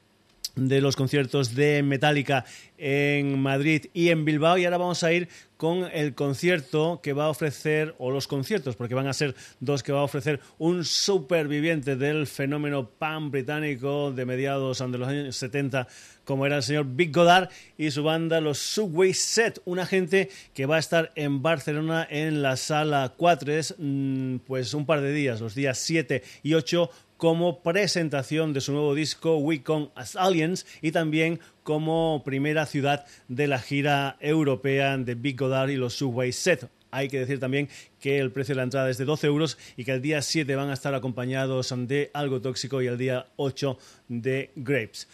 de 0.55 0.81
los 0.81 0.95
conciertos 0.95 1.55
de 1.55 1.83
Metallica 1.83 2.45
en 2.77 3.39
Madrid 3.39 3.85
y 3.93 4.09
en 4.09 4.25
Bilbao. 4.25 4.57
Y 4.57 4.65
ahora 4.65 4.77
vamos 4.77 5.03
a 5.03 5.11
ir 5.11 5.29
con 5.57 5.89
el 5.93 6.13
concierto 6.13 6.99
que 7.01 7.13
va 7.13 7.25
a 7.25 7.29
ofrecer, 7.29 7.95
o 7.97 8.11
los 8.11 8.27
conciertos, 8.27 8.75
porque 8.75 8.95
van 8.95 9.07
a 9.07 9.13
ser 9.13 9.33
dos 9.61 9.81
que 9.81 9.93
va 9.93 10.01
a 10.01 10.03
ofrecer 10.03 10.41
un 10.57 10.83
superviviente 10.83 11.95
del 11.95 12.27
fenómeno 12.27 12.89
pan 12.89 13.31
británico 13.31 14.11
de 14.11 14.25
mediados 14.25 14.79
de 14.79 14.97
los 14.97 15.07
años 15.07 15.35
70, 15.37 15.87
como 16.25 16.45
era 16.45 16.57
el 16.57 16.63
señor 16.63 16.85
Big 16.85 17.13
Godard 17.13 17.49
y 17.77 17.91
su 17.91 18.03
banda, 18.03 18.41
los 18.41 18.57
Subway 18.59 19.13
Set, 19.13 19.61
una 19.63 19.85
gente 19.85 20.29
que 20.53 20.65
va 20.65 20.75
a 20.75 20.79
estar 20.79 21.11
en 21.15 21.41
Barcelona 21.41 22.05
en 22.09 22.41
la 22.41 22.57
sala 22.57 23.13
4, 23.15 23.53
mm, 23.77 24.37
pues 24.39 24.73
un 24.73 24.85
par 24.85 24.99
de 24.99 25.13
días, 25.13 25.39
los 25.39 25.55
días 25.55 25.77
7 25.77 26.23
y 26.43 26.55
8 26.55 26.89
como 27.23 27.63
presentación 27.63 28.51
de 28.51 28.59
su 28.59 28.73
nuevo 28.73 28.93
disco 28.93 29.37
We 29.37 29.63
Come 29.63 29.91
as 29.95 30.17
Aliens 30.17 30.65
y 30.81 30.91
también 30.91 31.39
como 31.63 32.21
primera 32.25 32.65
ciudad 32.65 33.05
de 33.29 33.47
la 33.47 33.59
gira 33.59 34.17
europea 34.19 34.97
de 34.97 35.15
Big 35.15 35.39
Godard 35.39 35.69
y 35.69 35.77
los 35.77 35.93
Subway 35.93 36.33
Set. 36.33 36.69
Hay 36.91 37.07
que 37.07 37.19
decir 37.19 37.39
también 37.39 37.69
que 38.01 38.19
el 38.19 38.33
precio 38.33 38.55
de 38.55 38.57
la 38.57 38.63
entrada 38.63 38.89
es 38.89 38.97
de 38.97 39.05
12 39.05 39.27
euros 39.27 39.57
y 39.77 39.85
que 39.85 39.93
el 39.93 40.01
día 40.01 40.21
7 40.21 40.53
van 40.57 40.69
a 40.69 40.73
estar 40.73 40.93
acompañados 40.95 41.73
de 41.87 42.11
Algo 42.13 42.41
Tóxico 42.41 42.81
y 42.81 42.87
el 42.87 42.97
día 42.97 43.25
8 43.37 43.77
de 44.09 44.51
Grapes. 44.57 45.07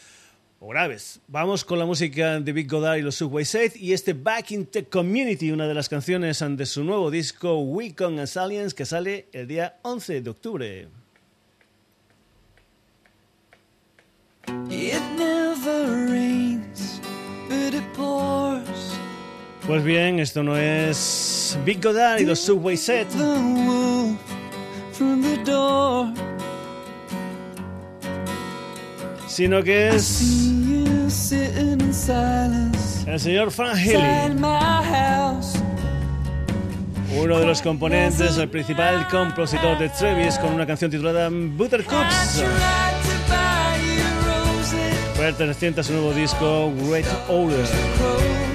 O 0.61 0.69
graves. 0.69 1.21
Vamos 1.27 1.63
con 1.63 1.77
la 1.77 1.85
música 1.85 2.39
de 2.39 2.51
Big 2.51 2.67
Godard 2.67 2.97
y 2.97 3.03
los 3.03 3.13
Subway 3.13 3.45
Set 3.45 3.75
y 3.75 3.93
este 3.93 4.13
Back 4.13 4.49
in 4.49 4.65
the 4.65 4.85
Community, 4.85 5.51
una 5.51 5.67
de 5.67 5.75
las 5.75 5.87
canciones 5.87 6.43
de 6.43 6.65
su 6.65 6.83
nuevo 6.83 7.11
disco 7.11 7.59
We 7.59 7.93
Come 7.93 8.19
as 8.19 8.35
Aliens 8.35 8.73
que 8.73 8.87
sale 8.87 9.27
el 9.31 9.47
día 9.47 9.77
11 9.83 10.21
de 10.21 10.29
octubre. 10.31 10.87
Pues 19.69 19.83
bien, 19.83 20.19
esto 20.19 20.41
no 20.41 20.57
es 20.57 21.55
Big 21.63 21.79
Godard 21.83 22.19
y 22.19 22.25
los 22.25 22.39
Subway 22.39 22.75
Set. 22.75 23.07
Sino 29.27 29.63
que 29.63 29.89
es 29.89 30.21
el 33.07 33.19
señor 33.19 33.51
my 34.35 34.47
house. 34.91 35.53
uno 37.15 37.39
de 37.39 37.45
los 37.45 37.61
componentes, 37.61 38.37
el 38.37 38.49
principal 38.49 39.07
compositor 39.07 39.77
de 39.77 39.89
Travis, 39.89 40.39
con 40.39 40.53
una 40.53 40.65
canción 40.65 40.89
titulada 40.89 41.29
Buttercups, 41.31 42.43
roses, 45.29 45.35
perteneciente 45.35 45.81
a 45.81 45.83
su 45.83 45.93
nuevo 45.93 46.13
disco 46.13 46.73
Great 46.87 47.05
Order. 47.27 47.65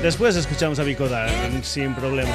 Después 0.02 0.36
escuchamos 0.36 0.78
a 0.78 0.82
Big 0.82 0.98
Godard, 0.98 1.30
sin 1.62 1.94
problema. 1.94 2.32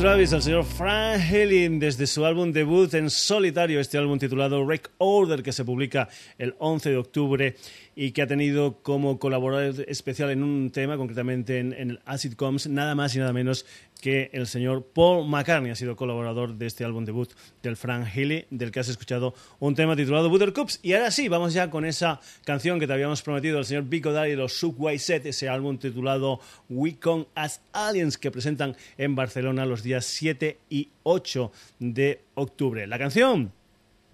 Travis, 0.00 0.32
el 0.32 0.40
señor 0.40 0.64
Frank 0.64 1.20
Helin, 1.30 1.78
desde 1.78 2.06
su 2.06 2.24
álbum 2.24 2.52
debut 2.52 2.94
en 2.94 3.10
solitario, 3.10 3.80
este 3.80 3.98
álbum 3.98 4.18
titulado 4.18 4.66
Rec 4.66 4.90
Order, 4.96 5.42
que 5.42 5.52
se 5.52 5.62
publica 5.62 6.08
el 6.38 6.54
11 6.58 6.88
de 6.88 6.96
octubre 6.96 7.56
y 7.94 8.12
que 8.12 8.22
ha 8.22 8.26
tenido 8.26 8.82
como 8.82 9.18
colaborador 9.18 9.84
especial 9.88 10.30
en 10.30 10.42
un 10.42 10.70
tema, 10.70 10.96
concretamente 10.96 11.58
en, 11.58 11.72
el 11.72 12.00
Acid 12.04 12.34
Comes, 12.34 12.68
nada 12.68 12.94
más 12.94 13.14
y 13.14 13.18
nada 13.18 13.32
menos 13.32 13.66
que 14.00 14.30
el 14.32 14.46
señor 14.46 14.86
Paul 14.94 15.28
McCartney 15.28 15.70
ha 15.70 15.74
sido 15.74 15.96
colaborador 15.96 16.54
de 16.54 16.66
este 16.66 16.84
álbum 16.84 17.04
debut 17.04 17.30
del 17.62 17.76
Frank 17.76 18.06
Healy, 18.06 18.46
del 18.50 18.70
que 18.70 18.80
has 18.80 18.88
escuchado 18.88 19.34
un 19.58 19.74
tema 19.74 19.94
titulado 19.96 20.30
Buttercups. 20.30 20.80
Y 20.82 20.94
ahora 20.94 21.10
sí, 21.10 21.28
vamos 21.28 21.52
ya 21.52 21.68
con 21.68 21.84
esa 21.84 22.20
canción 22.44 22.80
que 22.80 22.86
te 22.86 22.92
habíamos 22.92 23.22
prometido 23.22 23.56
del 23.56 23.66
señor 23.66 23.84
Vico 23.84 24.12
Daddy 24.12 24.32
y 24.32 24.36
los 24.36 24.54
Subway 24.58 24.98
Set, 24.98 25.26
ese 25.26 25.48
álbum 25.48 25.78
titulado 25.78 26.40
We 26.68 26.96
Come 26.98 27.26
as 27.34 27.60
Aliens 27.72 28.16
que 28.16 28.30
presentan 28.30 28.76
en 28.96 29.14
Barcelona 29.14 29.66
los 29.66 29.82
días 29.82 30.06
7 30.06 30.58
y 30.70 30.88
8 31.02 31.52
de 31.80 32.22
octubre. 32.34 32.86
La 32.86 32.98
canción 32.98 33.52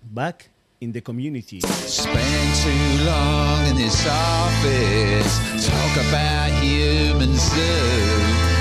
Back 0.03 0.56
in 0.81 0.93
the 0.93 1.01
Community. 1.01 1.61
Spend 1.61 2.55
too 2.63 3.05
long 3.05 3.67
in 3.67 3.77
this 3.77 4.07
office. 4.07 5.67
Talk 5.67 5.95
about 6.09 6.51
humans 6.63 7.51
do. 7.51 7.75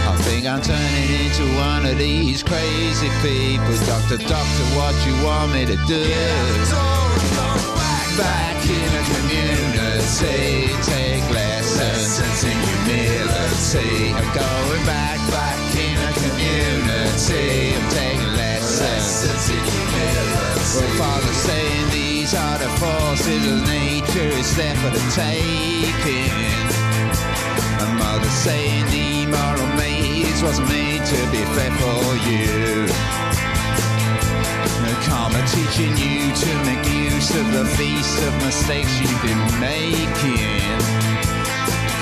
I 0.08 0.16
think 0.24 0.46
I'm 0.46 0.62
turning 0.62 1.10
into 1.24 1.44
one 1.58 1.86
of 1.86 1.98
these 1.98 2.44
crazy 2.44 3.10
people. 3.22 3.76
Doctor, 3.86 4.18
doctor, 4.18 4.66
what 4.78 4.96
you 5.06 5.14
want 5.26 5.52
me 5.54 5.66
to 5.66 5.78
do? 5.88 6.04
Back 8.18 8.64
in 8.64 8.92
community, 9.12 10.72
take 10.84 11.30
lessons 11.32 12.06
humility. 12.86 14.14
I'm 14.14 14.30
going 14.34 14.86
back, 14.86 15.20
back 15.32 15.60
in 15.76 15.98
community. 16.14 17.76
I'm 17.76 17.90
taking 17.92 18.34
lessons 18.38 19.50
in 19.50 19.64
humility. 19.64 20.35
Well, 20.76 20.92
Father 21.00 21.32
saying 21.32 21.88
these 21.92 22.36
are 22.36 22.58
the 22.58 22.68
forces 22.68 23.48
of 23.48 23.66
nature, 23.66 24.28
it's 24.36 24.54
there 24.58 24.76
for 24.76 24.90
the 24.90 25.00
taking. 25.16 26.28
And 27.80 27.98
mother 27.98 28.28
saying 28.28 28.84
the 28.92 29.26
moral 29.32 29.72
maze 29.78 30.44
was 30.44 30.60
made 30.68 31.00
to 31.00 31.16
be 31.32 31.48
fair 31.56 31.72
for 31.80 32.20
you. 32.28 32.92
And 34.84 35.00
karma 35.08 35.40
teaching 35.48 35.96
you 35.96 36.36
to 36.44 36.52
make 36.68 36.84
use 36.92 37.32
of 37.40 37.48
the 37.54 37.64
feast 37.78 38.20
of 38.28 38.36
mistakes 38.44 39.00
you've 39.00 39.22
been 39.24 39.40
making. 39.62 40.76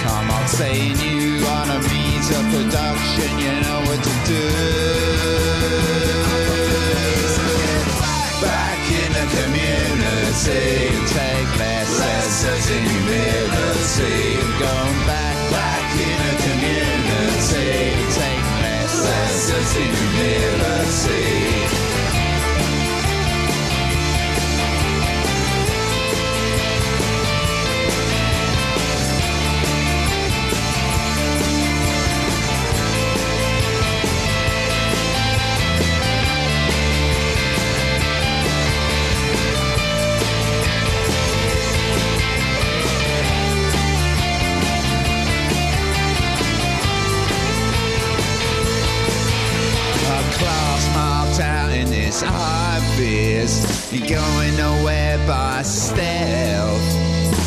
Karma 0.02 0.48
saying 0.48 0.98
you 0.98 1.46
are 1.46 1.70
a 1.70 1.80
means 1.94 2.32
of 2.32 2.42
production, 2.50 3.38
you 3.38 3.54
know 3.62 3.86
what 3.86 4.02
to 4.02 4.14
do. 4.26 5.14
Community, 10.34 10.90
take 11.14 11.60
lessons 11.60 12.70
in 12.72 12.84
humility. 12.84 14.36
Going 14.58 15.06
back, 15.06 15.52
back 15.52 15.94
in 15.94 16.18
the 16.26 16.34
community, 16.44 17.94
take 18.14 18.46
lessons 18.62 19.76
in 19.78 19.94
humility. 19.94 21.63
You're 53.94 54.08
going 54.08 54.58
nowhere 54.58 55.20
by 55.28 55.62
stealth. 55.62 56.82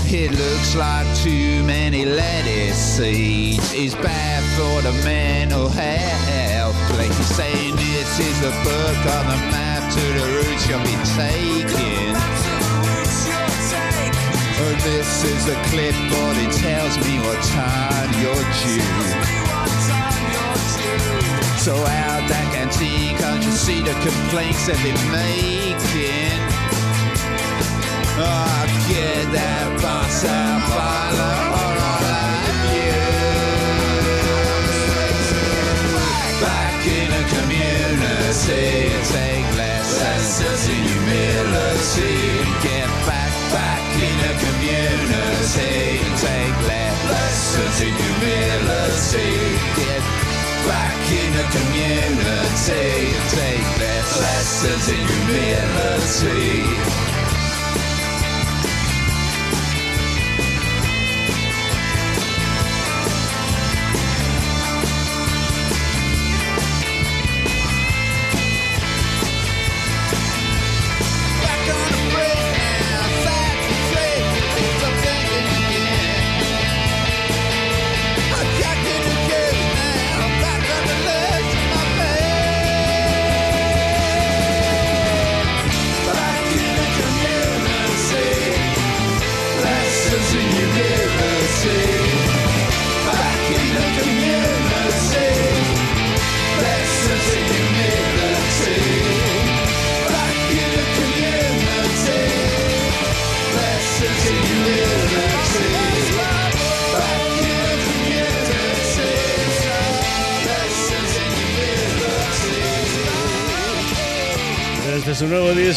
It 0.06 0.30
looks 0.30 0.76
like 0.76 1.04
too 1.16 1.64
many 1.64 2.04
lettuce 2.04 2.78
seeds. 2.78 3.72
It's 3.74 3.96
bad 3.96 4.44
for 4.54 4.80
the 4.80 4.92
mental 5.02 5.68
health. 5.68 6.76
Like 6.96 7.08
you're 7.08 7.34
saying 7.34 7.74
this 7.74 8.20
is 8.20 8.40
the 8.40 8.52
book 8.62 8.98
on 9.16 9.26
the 9.26 9.38
map 9.50 9.92
to 9.92 10.00
the 10.00 10.24
routes 10.38 10.68
you'll 10.68 10.78
be 10.86 10.94
taking. 11.18 12.14
Oh, 14.58 14.74
this 14.84 15.24
is 15.24 15.48
a 15.48 15.56
clipboard, 15.64 16.36
it 16.36 16.52
tells 16.62 16.96
me 17.04 17.18
what 17.26 17.42
time 17.42 18.22
you're 18.22 18.44
due. 18.62 19.25
So 21.66 21.74
out 21.74 22.22
that 22.30 22.46
canteen, 22.54 23.18
can't 23.18 23.42
you 23.42 23.50
see 23.50 23.82
the 23.82 23.90
complaints 23.98 24.70
that 24.70 24.78
they're 24.86 24.94
making? 25.10 26.38
Oh, 28.22 28.62
get 28.86 29.26
that 29.34 29.66
boss 29.82 30.22
out, 30.30 30.62
follow 30.70 31.34
all 31.58 32.06
of 32.06 32.70
you. 32.70 32.94
Back 36.38 36.86
in 36.86 37.10
a 37.10 37.24
community, 37.34 38.94
take 39.10 39.50
lessons 39.58 40.70
in 40.70 40.86
humility. 40.86 42.46
Get 42.62 42.86
back, 43.10 43.34
back 43.50 43.82
in 43.98 44.18
a 44.22 44.34
community, 44.38 45.98
take 46.22 46.58
lessons 46.70 47.82
in 47.82 47.90
humility. 47.90 49.34
Get 49.74 50.25
back 50.66 51.10
in 51.10 51.34
a 51.34 51.44
community, 51.56 53.12
take 53.30 53.66
their 53.78 54.02
lessons 54.20 54.88
in 54.88 55.06
humility. 55.06 57.15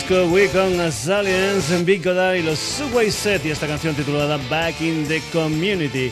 Disco 0.10 0.28
We 0.34 0.48
Come 0.50 0.82
as 0.82 1.08
Aliens 1.08 1.72
en 1.72 1.86
Big 1.86 2.04
Goda 2.04 2.36
y 2.36 2.42
los 2.42 2.58
Subway 2.58 3.12
Set 3.12 3.46
y 3.46 3.52
esta 3.52 3.68
canción 3.68 3.96
titulada 3.96 4.38
Back 4.50 4.82
in 4.82 5.08
the 5.08 5.22
Community. 5.32 6.12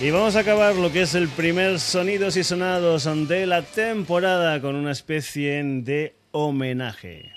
Y 0.00 0.10
vamos 0.10 0.36
a 0.36 0.40
acabar 0.40 0.74
lo 0.74 0.90
que 0.90 1.02
es 1.02 1.14
el 1.14 1.28
primer 1.28 1.78
sonidos 1.78 2.36
y 2.36 2.44
sonados 2.44 3.08
de 3.28 3.46
la 3.46 3.62
temporada 3.62 4.60
con 4.60 4.74
una 4.74 4.90
especie 4.90 5.62
de 5.62 6.16
homenaje. 6.32 7.35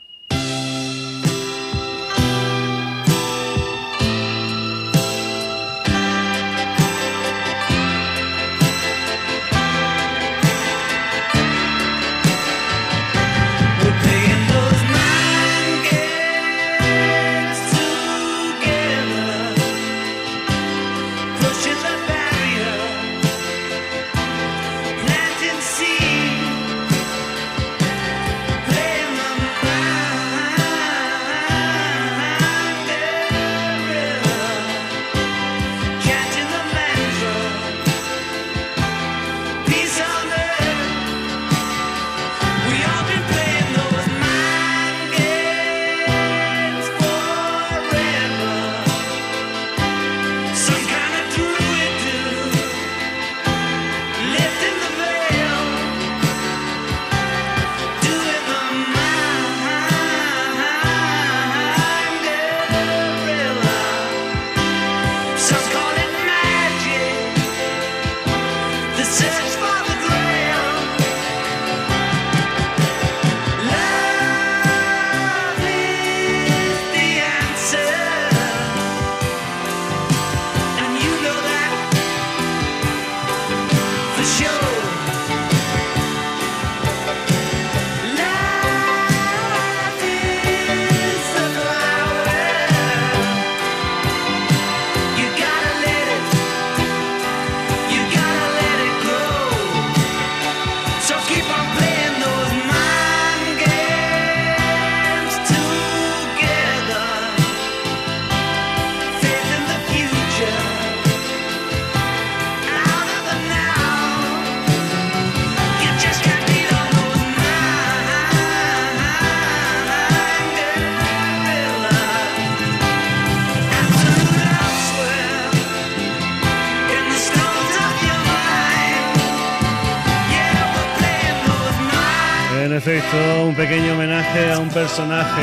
Efecto, 132.79 133.45
un 133.45 133.55
pequeño 133.55 133.91
homenaje 133.91 134.53
a 134.53 134.57
un 134.57 134.69
personaje 134.69 135.41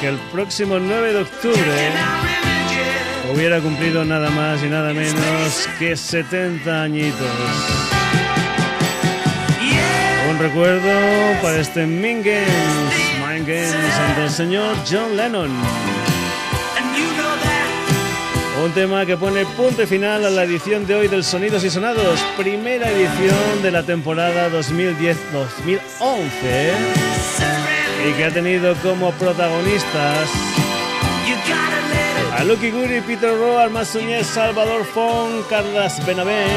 que 0.00 0.08
el 0.08 0.18
próximo 0.32 0.80
9 0.80 1.12
de 1.12 1.18
octubre 1.20 1.92
hubiera 3.32 3.60
cumplido 3.60 4.04
nada 4.04 4.28
más 4.30 4.60
y 4.64 4.66
nada 4.66 4.92
menos 4.92 5.68
que 5.78 5.96
70 5.96 6.82
añitos. 6.82 7.28
Un 10.30 10.38
recuerdo 10.40 10.90
para 11.40 11.60
este 11.60 11.86
Games, 11.86 12.24
Games 13.46 14.16
del 14.18 14.30
señor 14.30 14.74
John 14.90 15.16
Lennon. 15.16 16.13
Un 18.64 18.72
tema 18.72 19.04
que 19.04 19.14
pone 19.18 19.44
punto 19.44 19.82
y 19.82 19.86
final 19.86 20.24
a 20.24 20.30
la 20.30 20.44
edición 20.44 20.86
de 20.86 20.94
hoy 20.94 21.06
del 21.06 21.22
Sonidos 21.22 21.64
y 21.64 21.70
Sonados, 21.70 22.18
primera 22.34 22.90
edición 22.90 23.62
de 23.62 23.70
la 23.70 23.82
temporada 23.82 24.48
2010-2011 24.48 25.76
y 28.08 28.12
que 28.14 28.24
ha 28.24 28.30
tenido 28.30 28.74
como 28.76 29.12
protagonistas 29.12 30.30
a 32.38 32.44
Lucky 32.44 32.70
Guri, 32.70 33.02
Peter 33.02 33.36
Rowe, 33.36 33.60
Armand 33.60 33.86
Suñez, 33.86 34.26
Salvador 34.26 34.86
Fon, 34.86 35.42
Carlas 35.50 36.04
Benavent, 36.06 36.48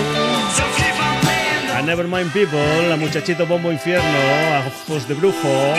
a 1.76 1.82
Nevermind 1.82 2.32
People, 2.32 2.93
a 2.93 2.95
Muchachito 2.95 3.45
Bombo 3.45 3.70
Infierno, 3.70 4.08
a 4.08 4.64
Ojos 4.66 5.10
de 5.10 5.14
Brujo, 5.14 5.74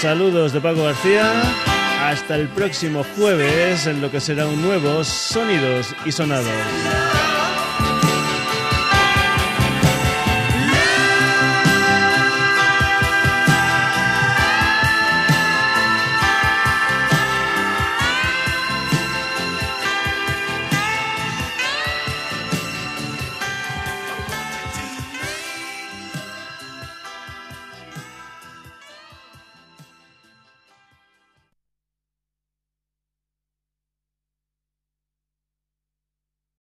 Saludos 0.00 0.52
de 0.52 0.60
Paco 0.60 0.84
García. 0.84 1.32
Hasta 2.02 2.34
el 2.34 2.48
próximo 2.48 3.04
jueves 3.16 3.86
en 3.86 4.00
lo 4.00 4.10
que 4.10 4.20
será 4.20 4.46
un 4.46 4.60
nuevo 4.60 5.04
Sonidos 5.04 5.94
y 6.04 6.10
Sonados. 6.10 7.21